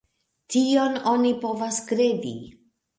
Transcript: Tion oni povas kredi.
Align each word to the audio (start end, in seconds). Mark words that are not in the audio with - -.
Tion 0.55 0.97
oni 1.13 1.35
povas 1.47 1.81
kredi. 1.93 2.37